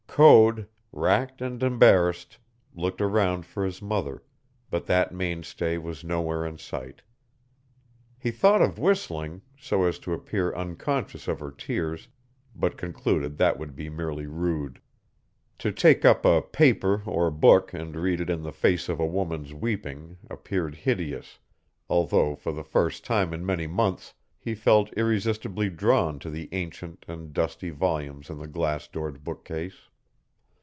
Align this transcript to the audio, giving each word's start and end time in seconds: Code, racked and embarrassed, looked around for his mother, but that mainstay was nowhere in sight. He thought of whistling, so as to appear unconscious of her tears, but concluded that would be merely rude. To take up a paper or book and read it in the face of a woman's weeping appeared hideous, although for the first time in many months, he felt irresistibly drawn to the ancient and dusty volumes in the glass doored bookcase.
Code, 0.13 0.67
racked 0.91 1.41
and 1.41 1.63
embarrassed, 1.63 2.37
looked 2.75 2.99
around 2.99 3.45
for 3.45 3.63
his 3.63 3.81
mother, 3.81 4.21
but 4.69 4.85
that 4.85 5.13
mainstay 5.13 5.77
was 5.77 6.03
nowhere 6.03 6.45
in 6.45 6.57
sight. 6.57 7.01
He 8.19 8.29
thought 8.29 8.61
of 8.61 8.77
whistling, 8.77 9.41
so 9.57 9.85
as 9.85 9.97
to 9.99 10.11
appear 10.11 10.53
unconscious 10.53 11.29
of 11.29 11.39
her 11.39 11.49
tears, 11.49 12.09
but 12.53 12.75
concluded 12.77 13.37
that 13.37 13.57
would 13.57 13.73
be 13.73 13.87
merely 13.89 14.27
rude. 14.27 14.81
To 15.59 15.71
take 15.71 16.03
up 16.03 16.25
a 16.25 16.41
paper 16.41 17.03
or 17.05 17.31
book 17.31 17.73
and 17.73 17.95
read 17.95 18.19
it 18.19 18.29
in 18.29 18.41
the 18.43 18.51
face 18.51 18.89
of 18.89 18.99
a 18.99 19.07
woman's 19.07 19.53
weeping 19.53 20.17
appeared 20.29 20.75
hideous, 20.75 21.39
although 21.89 22.35
for 22.35 22.51
the 22.51 22.65
first 22.65 23.05
time 23.05 23.33
in 23.33 23.45
many 23.45 23.65
months, 23.65 24.13
he 24.37 24.55
felt 24.55 24.91
irresistibly 24.97 25.69
drawn 25.69 26.19
to 26.19 26.29
the 26.29 26.49
ancient 26.51 27.05
and 27.07 27.31
dusty 27.31 27.69
volumes 27.69 28.29
in 28.29 28.39
the 28.39 28.47
glass 28.47 28.89
doored 28.89 29.23
bookcase. 29.23 29.83